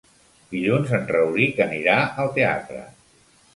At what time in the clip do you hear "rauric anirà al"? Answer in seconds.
1.11-2.35